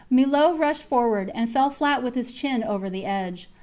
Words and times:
Millot 0.11 0.57
rushed 0.57 0.81
forward, 0.81 1.29
and 1.35 1.47
fell 1.51 1.69
flat 1.69 2.01
with 2.01 2.15
his 2.15 2.31
chin 2.31 2.63
over 2.63 2.89
the 2.89 3.05
edge. 3.05 3.47